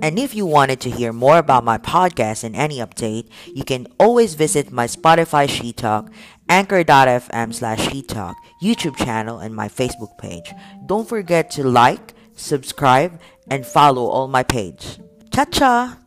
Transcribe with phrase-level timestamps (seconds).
[0.00, 3.86] And if you wanted to hear more about my podcast and any update, you can
[3.98, 6.10] always visit my Spotify She Talk,
[6.48, 10.52] Anchor.fm slash She Talk, YouTube channel, and my Facebook page.
[10.86, 13.20] Don't forget to like, subscribe,
[13.50, 14.98] and follow all my page.
[15.34, 15.98] Cha-cha!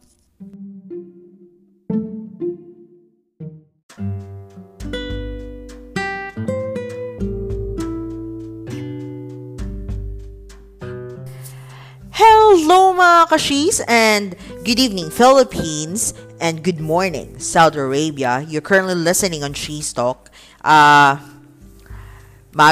[13.21, 14.33] Mga kashis and
[14.65, 18.41] good evening Philippines and good morning Saudi Arabia.
[18.49, 20.33] You're currently listening on She's Talk.
[20.65, 21.21] Uh,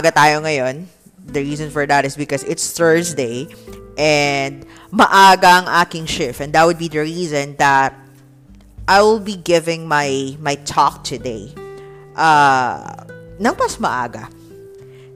[0.09, 0.90] tayo ngayon.
[1.30, 3.45] The reason for that is because it's Thursday
[3.93, 7.93] and maaga ang aking shift and that would be the reason that
[8.90, 11.54] I will be giving my my talk today
[12.18, 13.05] uh,
[13.77, 14.34] maaga.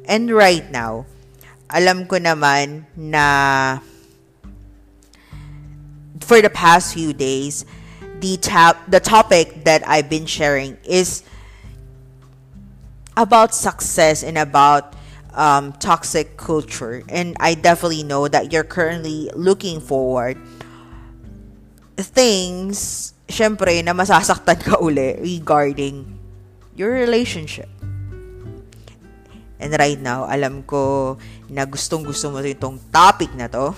[0.05, 1.09] And right now,
[1.73, 3.81] alam ko naman na
[6.23, 7.65] for the past few days,
[8.19, 11.23] the tap the topic that I've been sharing is
[13.17, 14.95] about success and about
[15.35, 17.03] um, toxic culture.
[17.09, 20.37] And I definitely know that you're currently looking forward
[21.97, 26.09] things, syempre, na masasaktan ka uli regarding
[26.73, 27.69] your relationship.
[29.61, 31.15] And right now, alam ko
[31.47, 33.71] na gustong gusto mo itong topic na to.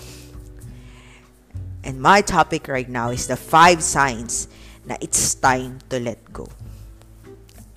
[1.86, 4.50] And my topic right now is the five signs
[4.90, 6.50] na it's time to let go.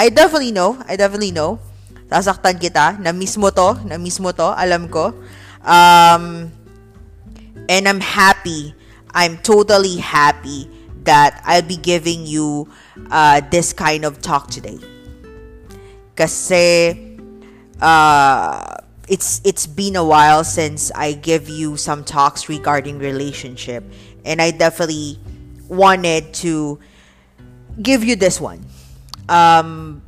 [0.01, 1.61] I definitely know, I definitely know.
[2.09, 5.13] Sasaktan kita, na mismo to, na mismo to, alam ko.
[5.61, 6.49] Um,
[7.69, 8.73] and I'm happy,
[9.13, 10.73] I'm totally happy
[11.05, 12.73] that I'll be giving you
[13.13, 14.81] uh, this kind of talk today.
[16.17, 16.97] Kasi,
[17.77, 23.83] uh, it's it's been a while since I give you some talks regarding relationship
[24.25, 25.19] and I definitely
[25.69, 26.79] wanted to
[27.81, 28.65] give you this one.
[29.29, 30.01] Um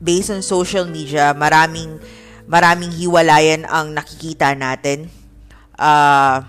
[0.00, 2.00] based on social media, maraming
[2.44, 5.08] maraming hiwalayan ang nakikita natin.
[5.76, 6.44] Uh,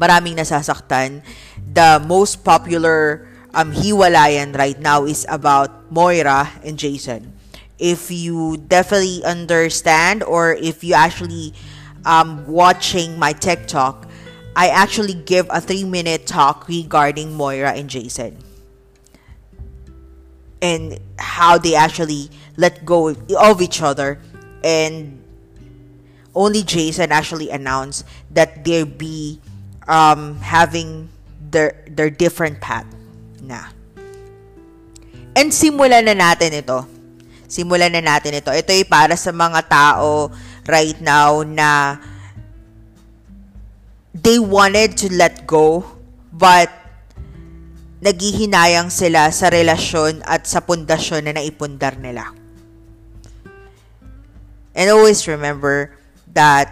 [0.00, 1.20] maraming nasasaktan.
[1.60, 7.35] The most popular um hiwalayan right now is about Moira and Jason
[7.78, 11.52] if you definitely understand or if you actually
[12.04, 14.08] um, watching my TikTok,
[14.54, 18.38] I actually give a three minute talk regarding Moira and Jason.
[20.62, 24.18] And how they actually let go of each other.
[24.64, 25.22] And
[26.34, 29.40] only Jason actually announced that they be
[29.86, 31.10] um, having
[31.50, 32.86] their their different path.
[33.42, 33.68] Na.
[35.36, 36.95] And simulan na natin ito
[37.46, 38.50] simulan na natin ito.
[38.50, 40.30] Ito ay para sa mga tao
[40.66, 41.98] right now na
[44.12, 45.86] they wanted to let go
[46.34, 46.68] but
[48.02, 52.30] naghihinayang sila sa relasyon at sa pundasyon na naipundar nila.
[54.76, 55.96] And always remember
[56.36, 56.68] that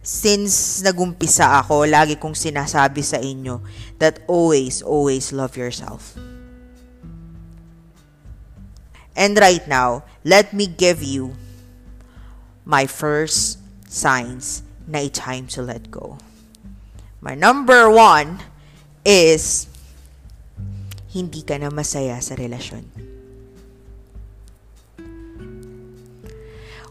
[0.00, 3.60] since nagumpisa ako, lagi kong sinasabi sa inyo
[4.00, 6.16] that always, always love yourself.
[9.16, 11.32] And right now, let me give you
[12.68, 13.56] my first
[13.88, 16.20] signs na it's time to let go.
[17.24, 18.44] My number one
[19.08, 19.72] is
[21.16, 22.84] hindi ka na masaya sa relasyon.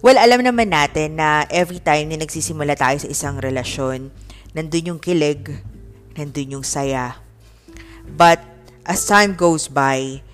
[0.01, 4.09] Well, alam naman natin na every time na nagsisimula tayo sa isang relasyon,
[4.57, 5.61] nandun yung kilig,
[6.17, 7.21] nandun yung saya.
[8.05, 8.41] But
[8.85, 10.24] as time goes by,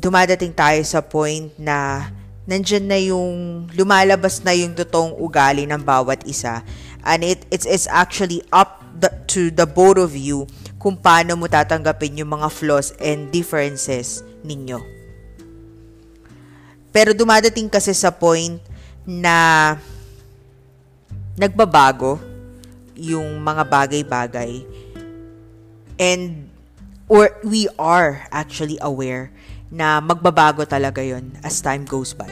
[0.00, 2.08] dumadating tayo sa point na
[2.48, 6.64] nandyan na yung lumalabas na yung totoong ugali ng bawat isa
[7.04, 10.48] and it it's, it's actually up the, to the both of you
[10.80, 14.80] kung paano mo tatanggapin yung mga flaws and differences ninyo.
[16.88, 18.56] Pero dumadating kasi sa point
[19.04, 19.76] na
[21.36, 22.16] nagbabago
[22.96, 24.64] yung mga bagay-bagay
[26.00, 26.48] and
[27.12, 29.28] or we are actually aware
[29.70, 32.30] na magbabago talaga yon as time goes by.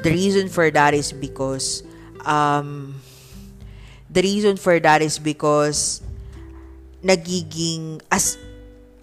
[0.00, 1.84] The reason for that is because
[2.24, 2.98] um,
[4.10, 6.00] the reason for that is because
[7.04, 8.40] nagiging as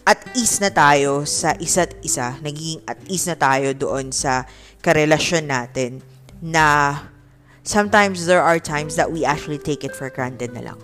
[0.03, 4.49] at ease na tayo sa isa't isa, nagiging at ease na tayo doon sa
[4.81, 6.01] karelasyon natin
[6.41, 6.97] na
[7.61, 10.79] sometimes there are times that we actually take it for granted na lang.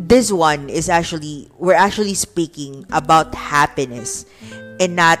[0.00, 4.24] This one is actually we're actually speaking about happiness
[4.80, 5.20] and not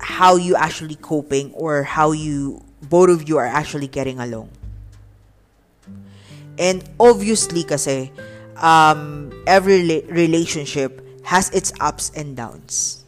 [0.00, 4.48] how you actually coping or how you both of you are actually getting along
[6.58, 8.14] And obviously kasi,
[8.62, 13.02] um, every relationship has its ups and downs.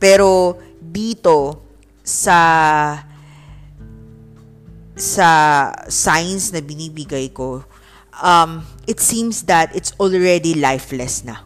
[0.00, 1.60] Pero dito
[2.00, 3.04] sa
[4.98, 5.28] sa
[5.86, 7.67] signs na binibigay ko,
[8.22, 11.42] um, it seems that it's already lifeless na.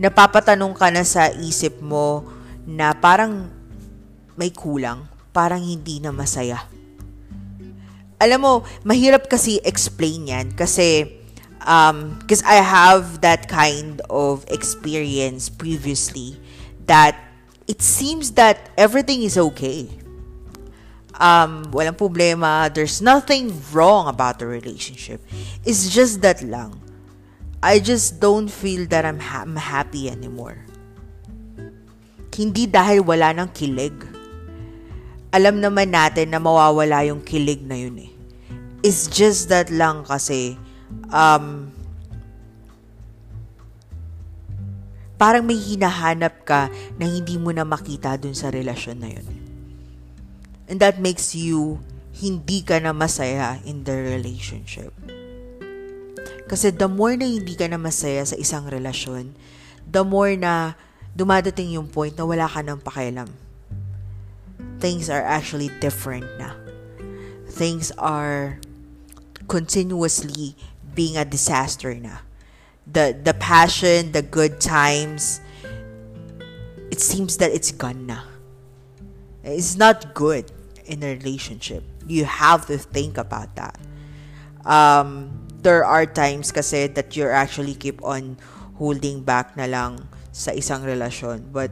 [0.00, 2.24] Napapatanong ka na sa isip mo
[2.64, 3.52] na parang
[4.38, 6.64] may kulang, parang hindi na masaya.
[8.20, 8.52] Alam mo,
[8.84, 11.20] mahirap kasi explain yan kasi
[11.64, 16.36] um, because I have that kind of experience previously
[16.84, 17.16] that
[17.68, 19.88] it seems that everything is okay.
[21.20, 22.72] Um, walang problema.
[22.72, 25.20] There's nothing wrong about the relationship.
[25.68, 26.80] It's just that lang.
[27.60, 30.64] I just don't feel that I'm, ha- I'm happy anymore.
[32.32, 33.92] Hindi dahil wala ng kilig.
[35.28, 38.10] Alam naman natin na mawawala yung kilig na yun eh.
[38.80, 40.56] It's just that lang kasi
[41.12, 41.68] um,
[45.20, 49.39] parang may hinahanap ka na hindi mo na makita dun sa relasyon na yun.
[50.70, 51.82] And that makes you
[52.14, 54.94] hindi ka na masaya in the relationship.
[56.46, 59.34] Kasi the more na hindi ka na masaya sa isang relasyon,
[59.82, 60.78] the more na
[61.18, 63.26] dumadating yung point na wala ka ng pakialam.
[64.78, 66.54] Things are actually different na.
[67.50, 68.62] Things are
[69.50, 70.54] continuously
[70.94, 72.22] being a disaster na.
[72.86, 75.42] The the passion, the good times,
[76.94, 78.22] it seems that it's gone na.
[79.42, 80.59] It's not good
[80.90, 81.86] in a relationship.
[82.10, 83.78] You have to think about that.
[84.66, 85.30] Um,
[85.62, 88.34] there are times kasi that you actually keep on
[88.74, 91.54] holding back na lang sa isang relasyon.
[91.54, 91.70] But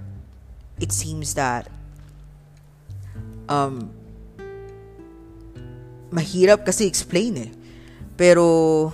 [0.78, 1.66] it seems that
[3.50, 3.90] um,
[6.14, 7.50] mahirap kasi explain eh.
[8.14, 8.90] Pero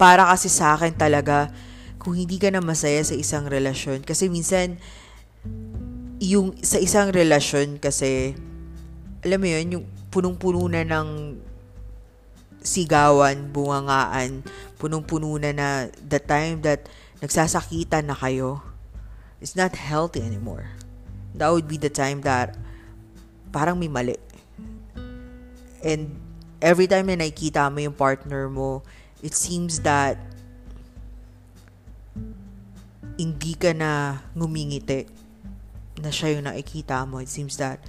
[0.00, 1.52] para kasi sa akin talaga,
[2.00, 4.78] kung hindi ka na masaya sa isang relasyon, kasi minsan,
[6.22, 8.38] yung sa isang relasyon kasi,
[9.26, 9.84] alam mo yun, yung
[10.14, 11.34] punong-puno na ng
[12.62, 14.46] sigawan, bungangaan,
[14.78, 15.68] punong-puno na na
[15.98, 16.86] the time that
[17.18, 18.62] nagsasakitan na kayo,
[19.42, 20.70] it's not healthy anymore.
[21.34, 22.54] That would be the time that
[23.50, 24.14] parang may mali.
[25.82, 26.14] And
[26.62, 28.86] every time na nakikita mo yung partner mo,
[29.26, 30.22] it seems that
[33.18, 35.08] hindi ka na ngumingiti
[35.98, 37.18] na siya yung nakikita mo.
[37.18, 37.80] It seems that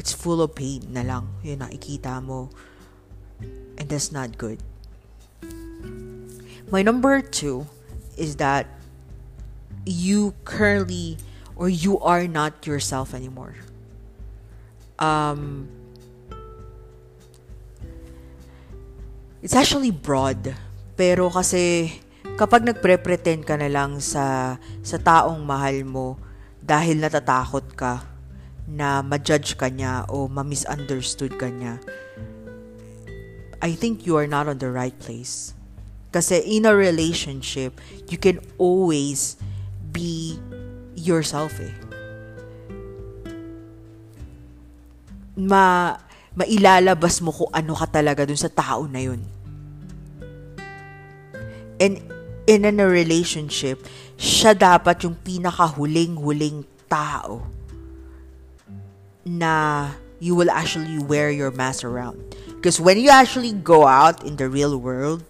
[0.00, 2.48] it's full of pain na lang yung nakikita mo.
[3.76, 4.56] And that's not good.
[6.72, 7.68] My number two
[8.16, 8.64] is that
[9.84, 11.20] you currently
[11.52, 13.60] or you are not yourself anymore.
[14.96, 15.68] Um,
[19.44, 20.56] it's actually broad
[20.96, 21.92] pero kasi
[22.40, 26.20] kapag nagpre-pretend ka na lang sa sa taong mahal mo
[26.60, 28.09] dahil natatakot ka
[28.70, 31.82] na ma-judge ka niya o ma-misunderstood ka niya,
[33.60, 35.52] I think you are not on the right place.
[36.14, 39.36] Kasi in a relationship, you can always
[39.90, 40.38] be
[40.94, 41.74] yourself eh.
[45.34, 45.94] Ma
[46.34, 49.20] mailalabas mo kung ano ka talaga dun sa tao na yun
[51.80, 51.96] and
[52.44, 53.80] in a relationship,
[54.20, 57.40] siya dapat yung pinakahuling-huling tao
[59.30, 62.18] na you will actually wear your mask around.
[62.58, 65.22] Because when you actually go out in the real world,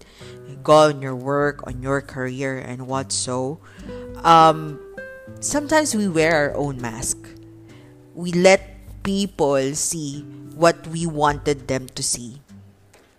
[0.64, 3.60] go on your work, on your career, and what so,
[4.24, 4.80] um,
[5.40, 7.16] sometimes we wear our own mask.
[8.14, 8.64] We let
[9.04, 10.22] people see
[10.56, 12.40] what we wanted them to see.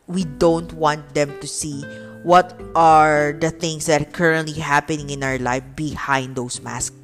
[0.08, 1.86] We don't want them to see
[2.24, 6.98] what are the things that are currently happening in our life behind those masks.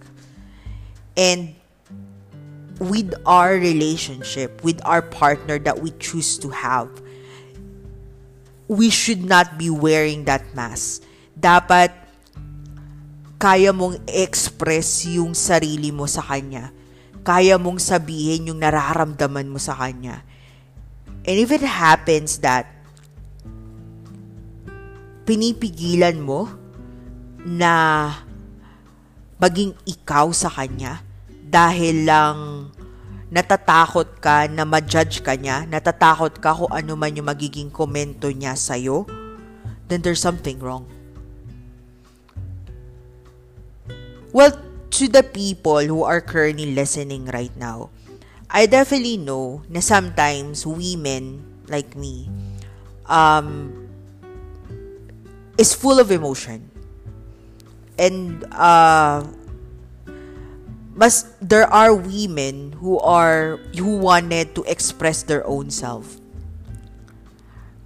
[1.15, 1.55] And
[2.77, 6.89] with our relationship, with our partner that we choose to have,
[8.69, 11.01] we should not be wearing that mask.
[11.37, 11.93] Dapat
[13.37, 16.73] kaya mong express yung sarili mo sa kanya.
[17.21, 20.25] Kaya mong sabihin yung nararamdaman mo sa kanya.
[21.27, 22.71] And if it happens that
[25.27, 26.47] pinipigilan mo
[27.43, 28.09] na
[29.37, 31.03] maging ikaw sa kanya
[31.47, 32.37] dahil lang
[33.27, 38.55] natatakot ka na ma-judge ka niya, natatakot ka kung ano man yung magiging komento niya
[38.55, 39.03] sa'yo,
[39.91, 40.87] then there's something wrong.
[44.31, 44.55] Well,
[44.95, 47.91] to the people who are currently listening right now,
[48.47, 52.31] I definitely know na sometimes women like me
[53.11, 53.75] um,
[55.59, 56.71] is full of emotion.
[57.99, 59.25] And uh,
[60.97, 66.17] mas there are women who are who wanted to express their own self.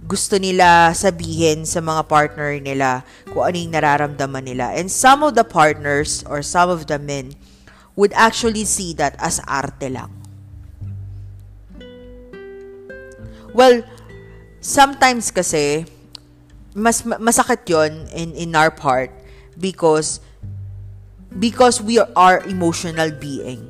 [0.08, 4.72] Gusto nila sabihin sa mga partner nila kung ano yung nararamdaman nila.
[4.72, 7.36] And some of the partners or some of the men
[7.94, 10.10] would actually see that as arte lang.
[13.52, 13.84] Well,
[14.64, 15.84] sometimes kasi,
[16.72, 19.12] mas masakit yon in, in our part
[19.60, 20.24] because
[21.38, 23.68] because we are emotional being.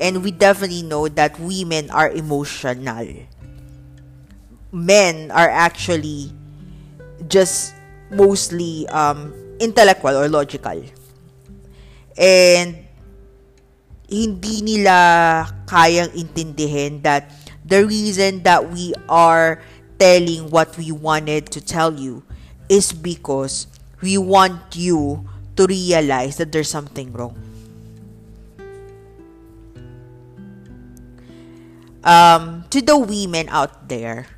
[0.00, 3.06] And we definitely know that women are emotional.
[4.70, 6.30] Men are actually
[7.26, 7.74] just
[8.10, 10.84] mostly um, intellectual or logical.
[12.16, 12.86] And
[14.08, 17.28] hindi nila kayang intindihin that
[17.66, 19.60] the reason that we are
[20.00, 22.24] telling what we wanted to tell you
[22.70, 23.66] is because
[24.00, 27.34] we want you to realize that there's something wrong.
[32.06, 34.30] Um, to the women out there,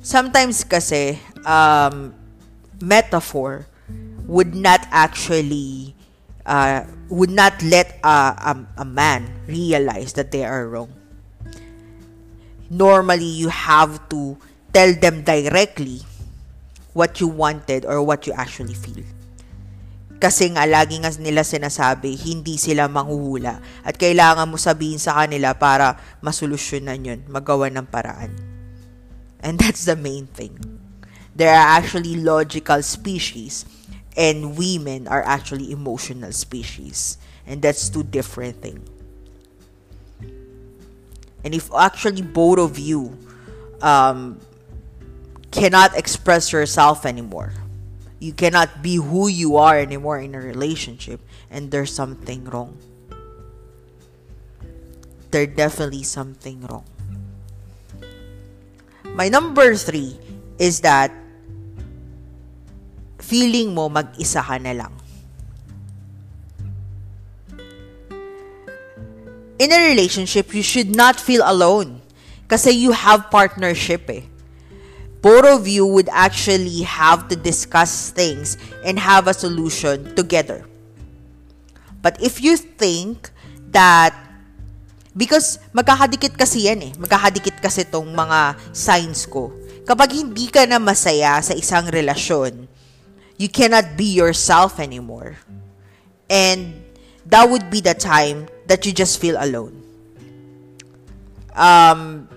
[0.00, 2.16] sometimes kasi um,
[2.80, 3.68] metaphor
[4.24, 5.94] would not actually
[6.48, 10.90] uh, would not let a, a, a man realize that they are wrong
[12.70, 14.38] normally you have to
[14.72, 16.00] tell them directly
[16.94, 19.04] what you wanted or what you actually feel.
[20.20, 23.56] Kasi nga, lagi nga nila sinasabi, hindi sila manghuhula.
[23.80, 28.28] At kailangan mo sabihin sa kanila para masolusyonan yun, magawa ng paraan.
[29.40, 30.60] And that's the main thing.
[31.32, 33.64] There are actually logical species
[34.12, 37.16] and women are actually emotional species.
[37.48, 38.84] And that's two different things.
[41.40, 43.16] And if actually both of you
[43.80, 44.36] um,
[45.50, 47.56] cannot express yourself anymore,
[48.20, 51.18] you cannot be who you are anymore in a relationship,
[51.50, 52.76] and there's something wrong.
[55.30, 56.84] There's definitely something wrong.
[59.16, 60.14] My number three
[60.58, 61.10] is that
[63.18, 65.00] feeling mo mag-isa ka na lang.
[69.60, 72.00] in a relationship, you should not feel alone.
[72.48, 74.24] Kasi you have partnership eh.
[75.20, 80.64] Both of you would actually have to discuss things and have a solution together.
[82.00, 83.28] But if you think
[83.76, 84.16] that
[85.12, 86.92] because magkakadikit kasi yan eh.
[86.96, 89.52] Magkakadikit kasi tong mga signs ko.
[89.84, 92.64] Kapag hindi ka na masaya sa isang relasyon,
[93.36, 95.36] you cannot be yourself anymore.
[96.30, 96.80] And
[97.26, 99.82] that would be the time that you just feel alone.
[101.58, 102.29] Um,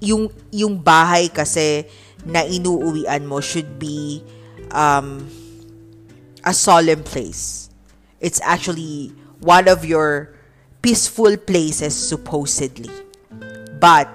[0.00, 1.84] yung, yung bahay kasi
[2.24, 4.24] na inuuwian mo should be
[4.72, 5.28] um,
[6.44, 7.70] a solemn place.
[8.20, 10.36] It's actually one of your
[10.82, 12.90] peaceful places supposedly.
[13.80, 14.08] But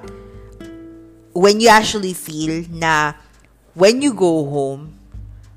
[1.34, 3.13] when you actually feel na
[3.74, 4.94] when you go home,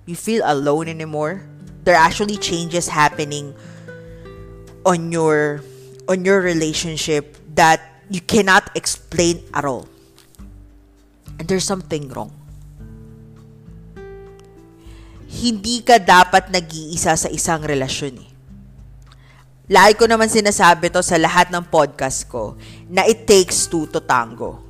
[0.07, 1.45] you feel alone anymore,
[1.85, 3.55] there are actually changes happening
[4.85, 5.61] on your
[6.09, 9.85] on your relationship that you cannot explain at all.
[11.39, 12.35] And there's something wrong.
[15.29, 18.31] Hindi ka dapat nag-iisa sa isang relasyon eh.
[19.69, 22.57] Lagi ko naman sinasabi to sa lahat ng podcast ko
[22.89, 24.65] na it takes two to tango.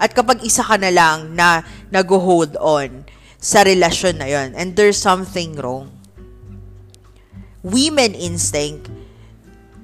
[0.00, 1.60] At kapag isa ka na lang na
[1.92, 3.04] nag-hold on
[3.36, 5.92] sa relasyon na yon and there's something wrong.
[7.60, 8.88] Women instinct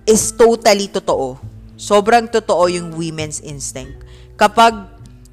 [0.09, 1.37] is totally totoo.
[1.77, 4.01] Sobrang totoo yung women's instinct.
[4.41, 4.89] Kapag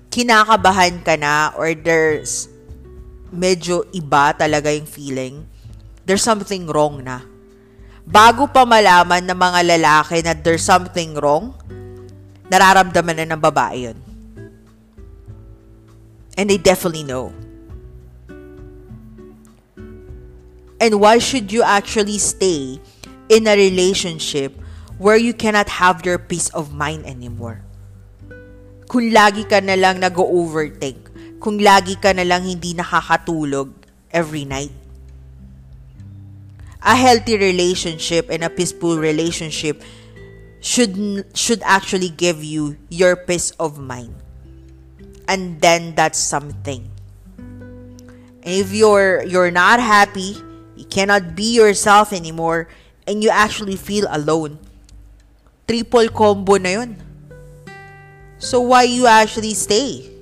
[0.10, 2.50] kinakabahan ka na or there's
[3.30, 5.46] medyo iba talaga yung feeling,
[6.06, 7.22] there's something wrong na.
[8.10, 11.54] Bago pa malaman ng mga lalaki na there's something wrong,
[12.50, 13.98] nararamdaman na ng babae yun.
[16.34, 17.30] And they definitely know.
[20.80, 22.80] And why should you actually stay
[23.30, 24.58] in a relationship
[24.98, 27.63] where you cannot have your peace of mind anymore.
[28.89, 33.69] Kung lagi ka na lang nag-overthink, kung lagi ka na lang hindi nakakatulog
[34.10, 34.74] every night.
[36.81, 39.86] A healthy relationship and a peaceful relationship
[40.58, 40.98] should
[41.38, 44.17] should actually give you your peace of mind.
[45.29, 46.89] And then that's something.
[48.41, 50.41] And if you're you're not happy,
[50.74, 52.65] you cannot be yourself anymore,
[53.05, 54.58] and you actually feel alone,
[55.69, 57.09] triple combo na yun.
[58.39, 60.19] So why you actually stay?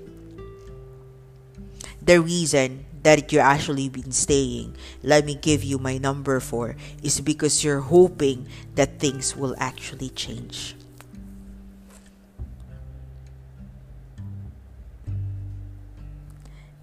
[2.07, 7.19] the reason that you're actually been staying, let me give you my number four, is
[7.19, 10.73] because you're hoping that things will actually change.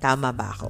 [0.01, 0.69] Tama ba ako?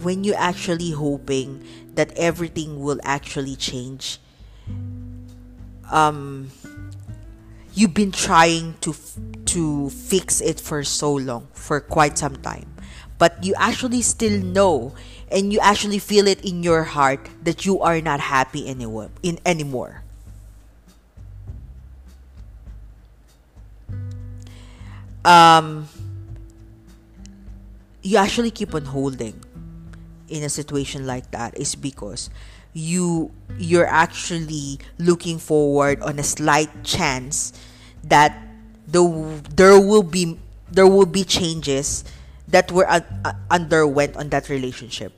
[0.00, 1.60] When you actually hoping
[1.92, 4.16] that everything will actually change,
[5.92, 6.48] um,
[7.78, 8.90] you've been trying to
[9.46, 12.66] to fix it for so long, for quite some time.
[13.22, 14.94] But you actually still know
[15.30, 19.38] and you actually feel it in your heart that you are not happy anymore in
[19.46, 20.02] anymore.
[25.24, 25.86] Um
[28.02, 29.38] you actually keep on holding
[30.28, 32.30] in a situation like that is because
[32.72, 37.52] you you're actually looking forward on a slight chance
[38.04, 38.36] that
[38.86, 39.02] the
[39.54, 40.38] there will be
[40.70, 42.04] there will be changes
[42.48, 43.00] that were uh,
[43.50, 45.12] underwent on that relationship.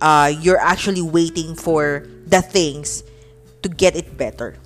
[0.00, 3.02] Uh, you're actually waiting for the things
[3.62, 4.58] to get it better.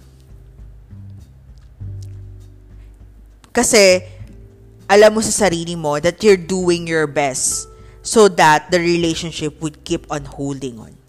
[3.53, 4.05] Kasi,
[4.89, 7.69] alam mo sa sarili mo that you're doing your best
[8.03, 11.00] so that the relationship would keep on holding on.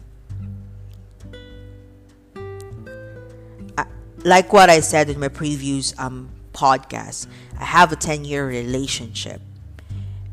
[4.23, 7.27] Like what I said in my previous um podcast,
[7.59, 9.41] I have a 10 year relationship.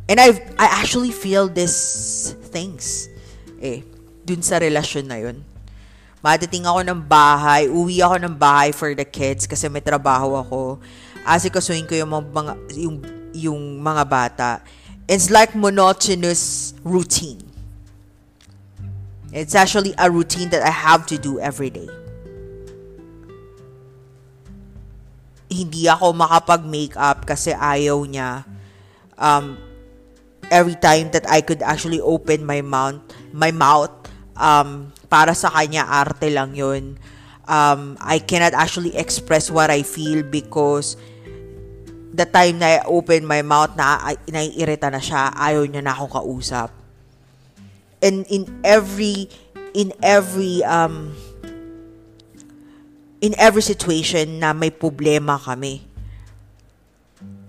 [0.08, 3.08] And I've, I actually feel these things.
[3.60, 3.84] Eh,
[4.24, 5.44] dun sa relasyon na yun.
[6.24, 10.80] Madating ako ng bahay, uwi ako ng bahay for the kids kasi may trabaho ako.
[11.28, 12.96] Asikasuhin ko yung mga, yung,
[13.36, 14.50] yung mga bata.
[15.04, 17.44] It's like monotonous routine.
[19.28, 21.88] It's actually a routine that I have to do every day.
[25.48, 28.44] Hindi ako makapag-makeup kasi ayaw niya.
[29.16, 29.56] Um,
[30.52, 33.00] every time that I could actually open my mouth,
[33.32, 33.92] my mouth,
[34.36, 37.00] um, para sa kanya, arte lang yun.
[37.48, 41.00] Um, I cannot actually express what I feel because
[42.12, 46.12] the time na I open my mouth na naiirita na siya, ayaw niya na akong
[46.12, 46.74] kausap.
[48.04, 49.32] And in every
[49.74, 51.14] in every um
[53.20, 55.82] in every situation na may problema kami,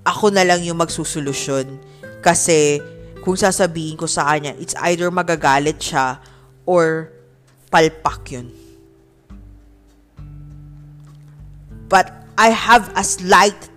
[0.05, 1.77] ako na lang yung magsusolusyon
[2.25, 2.82] kasi
[3.21, 6.17] kung sasabihin ko sa kanya, it's either magagalit siya
[6.65, 7.13] or
[7.69, 8.49] palpak yun.
[11.89, 13.69] But I have a slight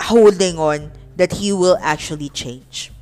[0.00, 2.92] holding on that he will actually change.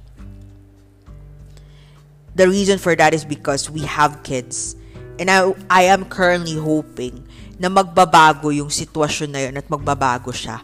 [2.34, 4.77] The reason for that is because we have kids.
[5.18, 7.26] And I, I am currently hoping
[7.59, 10.62] na magbabago yung sitwasyon na yun at magbabago siya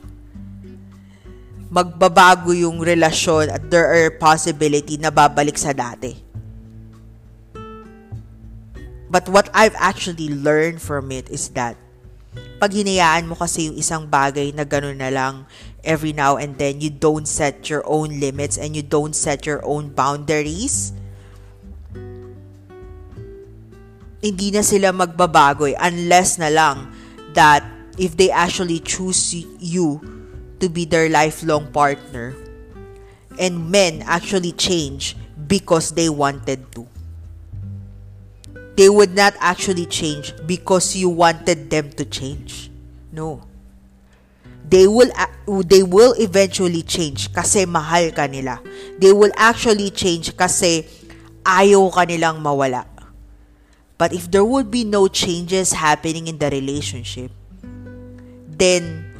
[1.75, 6.15] magbabago yung relasyon at there are possibility na babalik sa dati.
[9.11, 11.75] But what I've actually learned from it is that
[12.63, 15.51] pag hinayaan mo kasi yung isang bagay na gano'n na lang
[15.83, 19.59] every now and then, you don't set your own limits and you don't set your
[19.67, 20.95] own boundaries,
[24.25, 26.89] hindi na sila magbabago unless na lang
[27.37, 27.61] that
[28.01, 30.01] if they actually choose you
[30.65, 32.33] to be their lifelong partner.
[33.37, 36.87] And men actually change because they wanted to.
[38.79, 42.71] They would not actually change because you wanted them to change.
[43.13, 43.43] No.
[44.65, 45.11] They will
[45.67, 48.63] they will eventually change kasi mahal ka nila.
[48.99, 50.87] They will actually change kasi
[51.43, 52.94] ayaw ka nilang mawala.
[53.97, 57.31] But if there would be no changes happening in the relationship,
[58.49, 59.15] then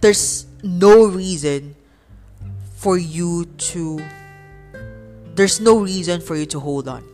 [0.00, 1.76] there's no reason
[2.76, 4.00] for you to
[5.34, 7.04] there's no reason for you to hold on.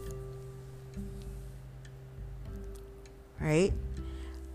[3.39, 3.73] Right?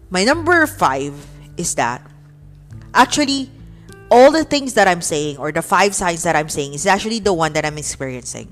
[0.10, 2.04] My number 5 is that
[2.94, 3.52] actually
[4.12, 7.20] all the things that I'm saying or the five signs that I'm saying is actually
[7.20, 8.52] the one that I'm experiencing.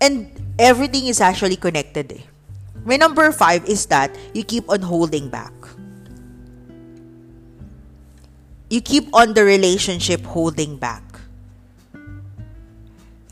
[0.00, 2.12] And everything is actually connected.
[2.12, 2.22] Eh.
[2.84, 5.52] My number 5 is that you keep on holding back
[8.70, 11.02] you keep on the relationship holding back.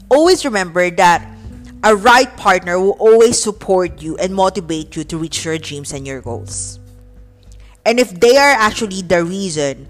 [0.09, 1.27] Always remember that
[1.83, 6.07] a right partner will always support you and motivate you to reach your dreams and
[6.07, 6.81] your goals.
[7.85, 9.89] And if they are actually the reason,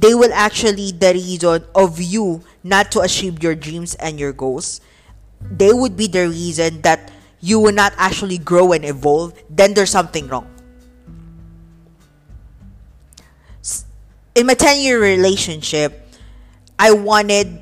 [0.00, 4.80] they will actually the reason of you not to achieve your dreams and your goals,
[5.40, 9.90] they would be the reason that you will not actually grow and evolve, then there's
[9.90, 10.48] something wrong.
[14.34, 16.06] in my 10 year relationship,
[16.78, 17.60] I wanted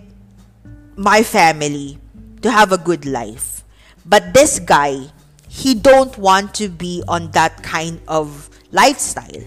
[0.96, 1.98] my family
[2.42, 3.64] to have a good life.
[4.06, 5.10] But this guy,
[5.48, 9.42] he don't want to be on that kind of lifestyle.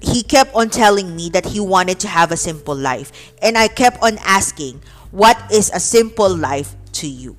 [0.00, 3.10] He kept on telling me that he wanted to have a simple life.
[3.40, 4.80] And I kept on asking,
[5.10, 7.36] what is a simple life to you?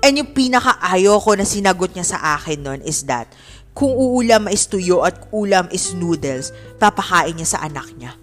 [0.00, 3.28] And yung pinaka-ayaw ko na sinagot niya sa akin nun is that,
[3.76, 8.16] kung uulam is tuyo at ulam is noodles, papakain niya sa anak niya.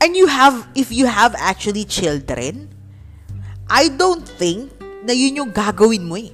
[0.00, 2.70] And you have, if you have actually children,
[3.68, 4.72] I don't think
[5.04, 6.32] na yun yung gagawin mo eh.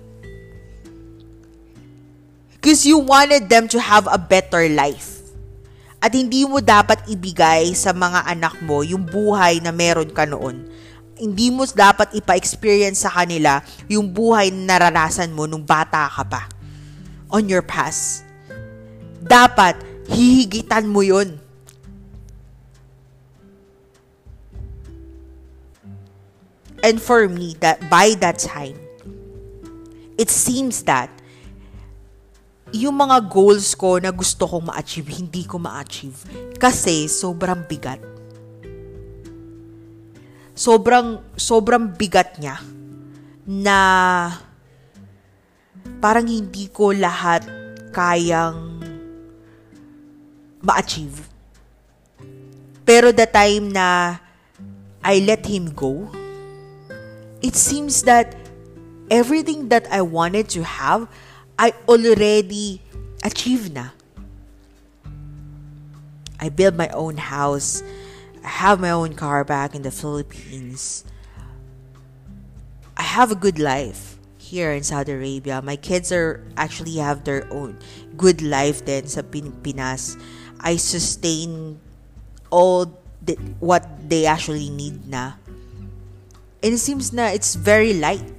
[2.66, 5.22] Because you wanted them to have a better life.
[6.02, 10.66] At hindi mo dapat ibigay sa mga anak mo yung buhay na meron ka noon
[11.16, 16.44] hindi mo dapat ipa-experience sa kanila yung buhay na naranasan mo nung bata ka pa
[17.32, 18.22] on your past.
[19.24, 21.40] Dapat, hihigitan mo yun.
[26.84, 28.78] And for me, that by that time,
[30.20, 31.10] it seems that
[32.84, 36.16] yung mga goals ko na gusto kong ma-achieve, hindi ko ma-achieve.
[36.60, 38.16] Kasi sobrang bigat
[40.56, 42.56] sobrang sobrang bigat niya
[43.44, 43.78] na
[46.00, 47.44] parang hindi ko lahat
[47.92, 48.80] kayang
[50.64, 51.28] ma-achieve.
[52.88, 54.18] Pero the time na
[55.04, 56.08] I let him go,
[57.44, 58.34] it seems that
[59.12, 61.06] everything that I wanted to have,
[61.58, 62.82] I already
[63.24, 63.96] achieved na.
[66.36, 67.82] I built my own house.
[68.44, 71.04] I have my own car back in the Philippines.
[72.96, 75.64] I have a good life here in Saudi Arabia.
[75.64, 77.80] My kids are actually have their own
[78.20, 80.20] good life then sa Pilipinas.
[80.60, 81.80] I sustain
[82.52, 82.92] all
[83.24, 85.40] the, what they actually need na.
[86.60, 88.35] And it seems na it's very light.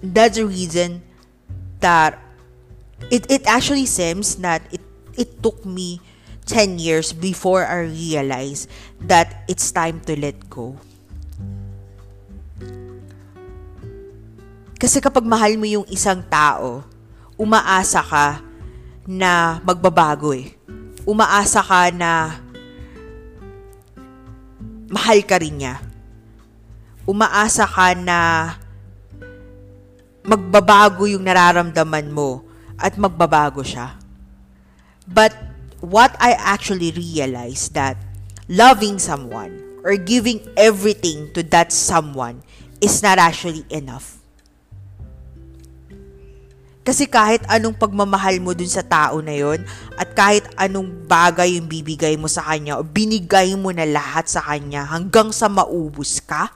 [0.00, 1.04] That's the reason
[1.80, 2.16] that
[3.08, 4.80] it, it actually seems that it,
[5.16, 6.00] it took me
[6.46, 8.68] 10 years before I realized
[9.06, 10.76] that it's time to let go.
[14.80, 16.80] Kasi kapag mahal mo yung isang tao,
[17.36, 18.40] umaasa ka
[19.04, 20.56] na magbabago eh.
[21.04, 22.40] Umaasa ka na
[24.88, 25.84] mahal ka rin niya.
[27.04, 28.18] Umaasa ka na
[30.30, 32.46] magbabago yung nararamdaman mo
[32.78, 33.98] at magbabago siya.
[35.10, 35.34] But
[35.82, 37.98] what I actually realized that
[38.46, 42.46] loving someone or giving everything to that someone
[42.78, 44.22] is not actually enough.
[46.80, 49.60] Kasi kahit anong pagmamahal mo dun sa tao na yon
[49.98, 54.40] at kahit anong bagay yung bibigay mo sa kanya o binigay mo na lahat sa
[54.40, 56.48] kanya hanggang sa maubos ka,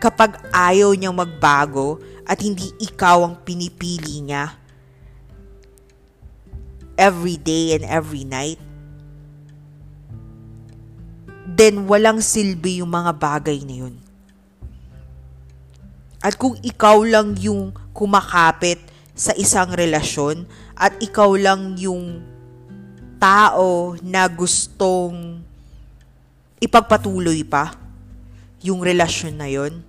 [0.00, 4.54] kapag ayaw niyang magbago, at hindi ikaw ang pinipili niya
[6.94, 8.62] every day and every night,
[11.42, 13.94] then walang silbi yung mga bagay na yun.
[16.22, 18.78] At kung ikaw lang yung kumakapit
[19.16, 20.46] sa isang relasyon
[20.78, 22.22] at ikaw lang yung
[23.18, 25.42] tao na gustong
[26.62, 27.74] ipagpatuloy pa
[28.62, 29.80] yung relasyon na yon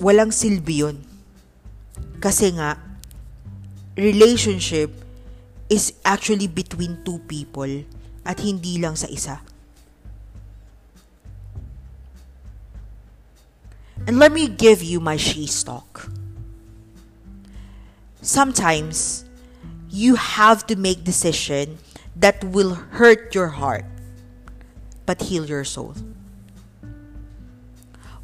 [0.00, 0.96] walang silbi yun.
[2.20, 2.80] Kasi nga,
[3.96, 4.92] relationship
[5.68, 7.70] is actually between two people
[8.24, 9.40] at hindi lang sa isa.
[14.06, 16.06] And let me give you my she stock.
[18.22, 19.24] Sometimes,
[19.90, 21.78] you have to make decision
[22.14, 23.84] that will hurt your heart
[25.06, 25.94] but heal your soul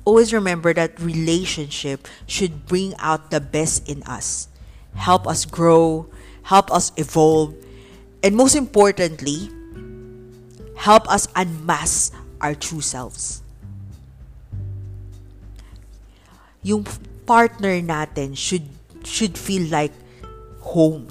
[0.04, 4.48] always remember that relationship should bring out the best in us,
[4.94, 6.06] help us grow,
[6.44, 7.54] help us evolve,
[8.22, 9.50] and most importantly,
[10.76, 13.42] help us unmask our true selves.
[16.62, 16.86] Yung
[17.26, 18.66] partner natin should
[19.02, 19.94] should feel like
[20.62, 21.10] home.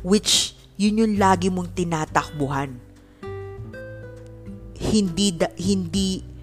[0.00, 2.80] Which yun yung lagi mong tinatakbuhan.
[4.78, 6.37] Hindi da, hindi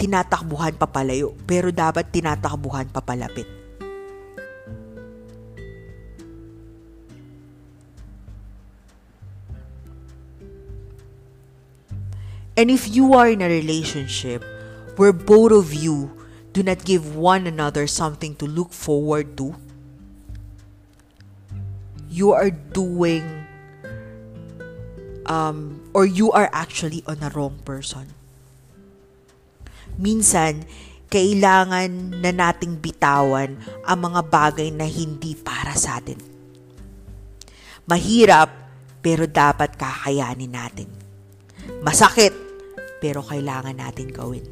[0.00, 3.44] tinatakbuhan papalayo, pero dapat tinatakbuhan papalapit.
[12.56, 14.44] And if you are in a relationship
[14.96, 16.12] where both of you
[16.52, 19.56] do not give one another something to look forward to,
[22.10, 23.24] you are doing
[25.24, 28.12] um, or you are actually on a wrong person.
[30.00, 30.64] Minsan,
[31.12, 36.16] kailangan na nating bitawan ang mga bagay na hindi para sa atin.
[37.84, 38.48] Mahirap,
[39.04, 40.88] pero dapat kakayanin natin.
[41.84, 42.32] Masakit,
[42.96, 44.46] pero kailangan natin gawin.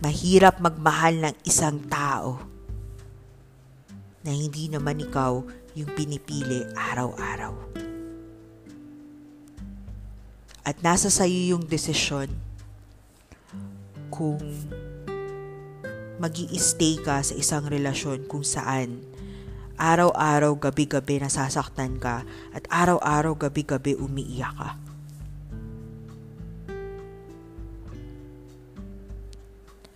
[0.00, 2.40] Mahirap magmahal ng isang tao
[4.24, 5.36] na hindi naman ikaw
[5.76, 7.52] yung pinipili araw-araw.
[10.64, 12.49] At nasa sayo yung desisyon
[14.12, 14.36] kung
[16.20, 19.00] mag stay ka sa isang relasyon kung saan
[19.80, 24.70] araw-araw, gabi-gabi nasasaktan ka at araw-araw, gabi-gabi umiiyak ka.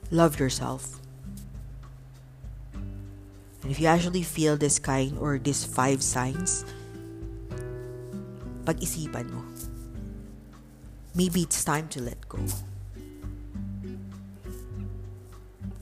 [0.09, 1.05] Love yourself.
[3.61, 6.64] And if you actually feel this kind or these five signs,
[8.64, 9.44] pag-isipan mo.
[11.12, 12.40] Maybe it's time to let go.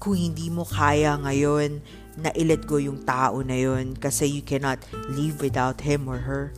[0.03, 1.79] Kung hindi mo kaya ngayon
[2.19, 4.83] na i-let go yung tao na yun kasi you cannot
[5.15, 6.51] live without him or her,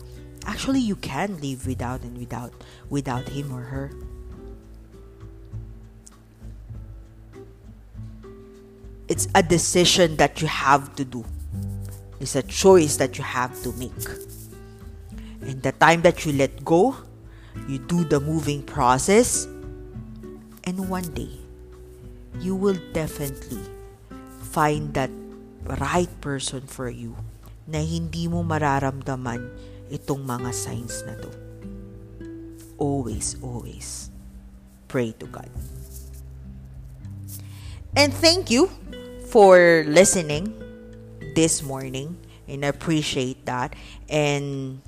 [0.48, 2.56] actually you can live without and without
[2.88, 3.92] without him or her.
[9.12, 11.28] It's a decision that you have to do.
[12.24, 13.92] It's a choice that you have to make.
[15.44, 16.96] And the time that you let go,
[17.68, 19.44] you do the moving process,
[20.64, 21.43] and one day,
[22.40, 23.62] you will definitely
[24.52, 25.10] find that
[25.80, 27.16] right person for you
[27.64, 29.48] na hindi mo mararamdaman
[29.88, 31.30] itong mga signs na to.
[32.76, 34.10] Always, always
[34.88, 35.48] pray to God.
[37.94, 38.68] And thank you
[39.30, 40.52] for listening
[41.34, 42.18] this morning
[42.48, 43.72] and I appreciate that.
[44.10, 44.82] And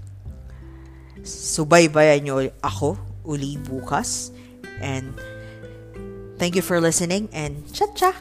[1.22, 4.30] subaybayan nyo ako uli bukas.
[4.82, 5.16] And
[6.38, 8.14] thank you for listening and cha-cha!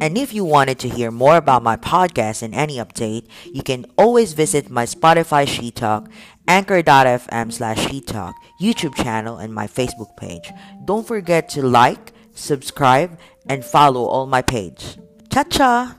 [0.00, 3.84] And if you wanted to hear more about my podcast and any update, you can
[3.96, 6.08] always visit my Spotify She Talk,
[6.46, 10.52] Anchor.fm slash She Talk, YouTube channel, and my Facebook page.
[10.84, 13.18] Don't forget to like, subscribe,
[13.48, 14.98] and follow all my page.
[15.32, 15.96] Cha-cha!